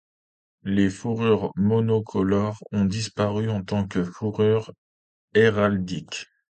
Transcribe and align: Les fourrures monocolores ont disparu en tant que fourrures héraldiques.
Les 0.63 0.89
fourrures 0.89 1.51
monocolores 1.55 2.63
ont 2.71 2.85
disparu 2.85 3.51
en 3.51 3.63
tant 3.63 3.87
que 3.87 4.03
fourrures 4.03 4.71
héraldiques. 5.35 6.25